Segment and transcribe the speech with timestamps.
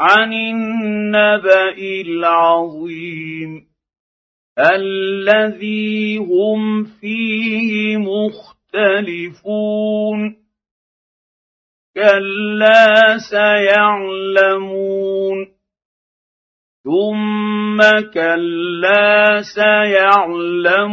[0.00, 3.66] عن النبا العظيم
[4.58, 9.56] الذي هم فيه مختلفون
[11.94, 14.76] كلا سيعلمون
[16.86, 17.78] ثم
[18.14, 20.86] كلا سيعلمون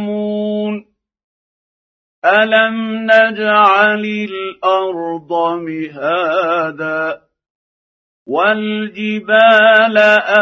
[2.24, 7.20] الم نجعل الأرض مهادا
[8.26, 9.98] والجبال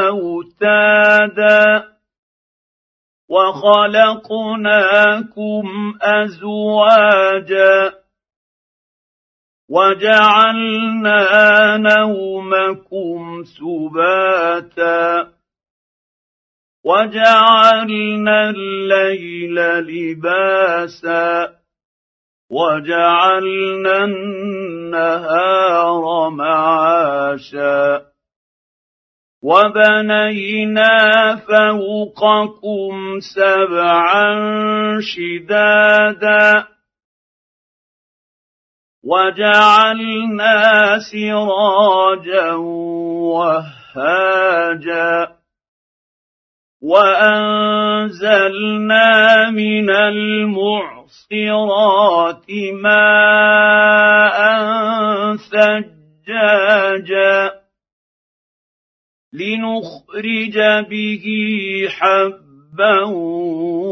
[0.07, 1.85] اوتادا
[3.31, 4.75] وخلقناكم
[6.03, 7.93] ازواجا
[9.69, 11.27] وجعلنا
[11.77, 15.33] نومكم سباتا
[16.85, 21.53] وجعلنا الليل لباسا
[22.51, 28.03] وجعلنا النهار معاشا.
[29.43, 34.35] وبنينا فوقكم سبعا
[35.01, 36.67] شدادا.
[39.05, 40.63] وجعلنا
[41.13, 42.53] سراجا
[43.93, 45.13] وهاجا.
[46.83, 48.31] وأنزلنا
[49.51, 50.91] من المعصرات
[52.73, 54.39] ماء
[55.37, 56.83] ثجاجا
[59.33, 60.59] لنخرج
[60.91, 61.25] به
[61.91, 63.05] حبا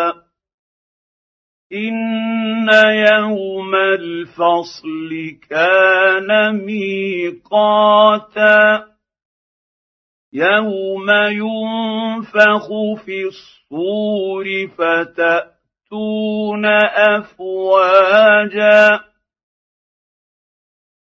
[1.73, 5.11] ان يوم الفصل
[5.51, 8.11] كان ميقاتا
[10.33, 12.69] يوم ينفخ
[13.05, 14.47] في الصور
[14.78, 16.67] فتاتون
[17.17, 19.00] افواجا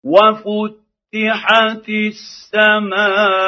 [0.06, 3.40] وفتحت السماء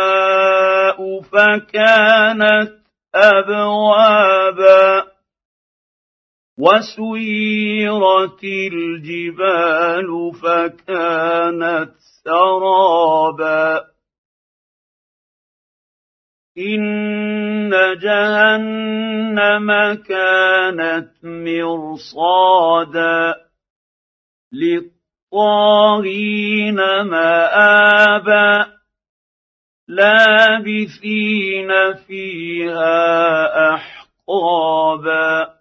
[1.22, 2.72] فكانت
[3.16, 5.11] ابوابا
[6.58, 11.92] وسيرت الجبال فكانت
[12.24, 13.86] سرابا.
[16.58, 23.36] إن جهنم كانت مرصادا.
[24.54, 28.68] للطاغين مآبا.
[29.88, 35.61] لابثين فيها أحقابا.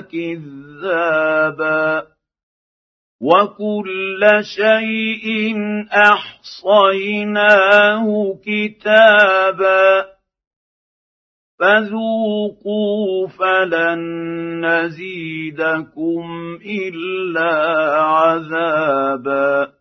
[0.00, 1.38] كذابا
[3.20, 5.56] وكل شيء
[5.92, 7.26] أحصيناه
[8.44, 10.06] كتابا
[11.58, 14.00] فذوقوا فلن
[14.66, 16.24] نزيدكم
[16.66, 17.52] إلا
[18.02, 19.77] عذابا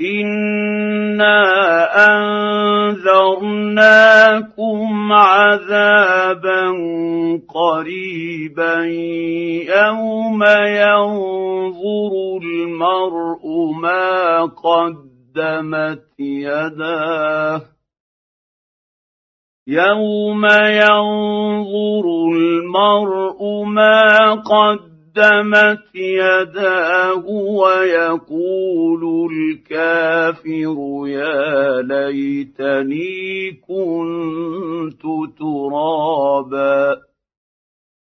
[0.00, 1.40] انا
[2.86, 3.92] انذرناكم
[5.12, 6.72] عذابا
[7.48, 8.74] قريبا
[9.64, 12.12] يوم ينظر
[12.42, 13.44] المرء
[13.80, 17.62] ما قدمت يداه
[19.66, 29.02] يوم ينظر المرء ما قدمت قدمت يداه ويقول
[29.32, 30.76] الكافر
[31.06, 35.02] يا ليتني كنت
[35.38, 36.96] ترابا.